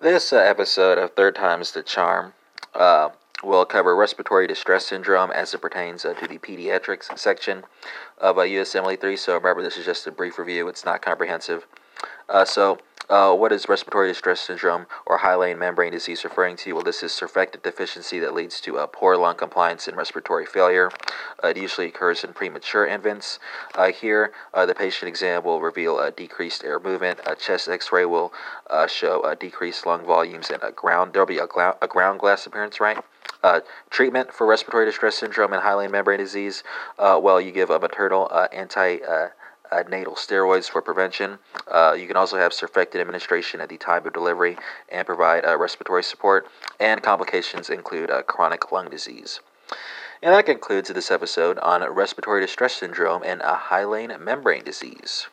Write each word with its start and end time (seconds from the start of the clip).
This 0.00 0.32
uh, 0.32 0.38
episode 0.38 0.96
of 0.96 1.12
Third 1.12 1.34
Time's 1.34 1.72
the 1.72 1.82
Charm 1.82 2.32
uh, 2.74 3.10
will 3.44 3.66
cover 3.66 3.94
respiratory 3.94 4.46
distress 4.46 4.86
syndrome 4.86 5.30
as 5.30 5.52
it 5.52 5.60
pertains 5.60 6.06
uh, 6.06 6.14
to 6.14 6.26
the 6.26 6.38
pediatrics 6.38 7.18
section 7.18 7.64
of 8.16 8.38
uh, 8.38 8.42
USMLE 8.42 8.98
3. 8.98 9.16
So 9.18 9.34
remember, 9.34 9.62
this 9.62 9.76
is 9.76 9.84
just 9.84 10.06
a 10.06 10.10
brief 10.10 10.38
review, 10.38 10.68
it's 10.68 10.86
not 10.86 11.02
comprehensive. 11.02 11.66
Uh, 12.30 12.46
so, 12.46 12.78
uh, 13.10 13.34
what 13.34 13.52
is 13.52 13.68
respiratory 13.68 14.08
distress 14.08 14.40
syndrome 14.40 14.86
or 15.04 15.18
hyaline 15.18 15.58
membrane 15.58 15.92
disease 15.92 16.24
referring 16.24 16.56
to? 16.56 16.72
Well, 16.72 16.84
this 16.84 17.02
is 17.02 17.12
surfactant 17.12 17.62
deficiency 17.62 18.18
that 18.20 18.32
leads 18.32 18.60
to 18.62 18.78
uh, 18.78 18.86
poor 18.86 19.16
lung 19.16 19.36
compliance 19.36 19.88
and 19.88 19.96
respiratory 19.96 20.46
failure. 20.46 20.90
Uh, 21.42 21.48
it 21.48 21.56
usually 21.56 21.88
occurs 21.88 22.24
in 22.24 22.32
premature 22.32 22.86
infants. 22.86 23.38
Uh, 23.74 23.92
here, 23.92 24.32
uh, 24.54 24.64
the 24.64 24.74
patient 24.74 25.08
exam 25.08 25.44
will 25.44 25.60
reveal 25.60 25.98
a 25.98 26.10
decreased 26.10 26.64
air 26.64 26.78
movement. 26.78 27.18
A 27.26 27.34
chest 27.34 27.68
X-ray 27.68 28.04
will 28.04 28.32
show 28.88 29.34
decreased 29.38 29.84
lung 29.84 30.06
volumes 30.06 30.48
and 30.50 30.62
a 30.62 30.70
ground. 30.70 31.12
There'll 31.12 31.26
be 31.26 31.38
a, 31.38 31.74
a 31.82 31.88
ground 31.88 32.20
glass 32.20 32.46
appearance, 32.46 32.80
right? 32.80 32.98
Uh, 33.42 33.60
treatment 33.88 34.32
for 34.32 34.46
respiratory 34.46 34.84
distress 34.84 35.16
syndrome 35.16 35.52
and 35.52 35.62
hyaline 35.62 35.90
membrane 35.90 36.18
disease. 36.18 36.62
Uh, 36.98 37.18
well, 37.22 37.40
you 37.40 37.50
give 37.52 37.70
a 37.70 37.78
maternal 37.78 38.28
uh, 38.30 38.48
anti 38.52 38.98
natal 39.88 40.14
steroids 40.14 40.68
for 40.68 40.82
prevention. 40.82 41.38
Uh, 41.70 41.96
you 41.98 42.06
can 42.06 42.16
also 42.16 42.36
have 42.36 42.52
surfactant 42.52 43.00
administration 43.00 43.60
at 43.60 43.68
the 43.68 43.78
time 43.78 44.06
of 44.06 44.12
delivery 44.12 44.56
and 44.88 45.06
provide 45.06 45.44
uh, 45.44 45.56
respiratory 45.56 46.02
support. 46.02 46.46
And 46.78 47.02
complications 47.02 47.70
include 47.70 48.10
uh, 48.10 48.22
chronic 48.22 48.72
lung 48.72 48.90
disease. 48.90 49.40
And 50.22 50.34
that 50.34 50.46
concludes 50.46 50.90
this 50.90 51.10
episode 51.10 51.58
on 51.60 51.82
respiratory 51.90 52.42
distress 52.42 52.74
syndrome 52.74 53.22
and 53.24 53.40
a 53.40 53.54
hyaline 53.54 54.12
membrane 54.22 54.64
disease. 54.64 55.28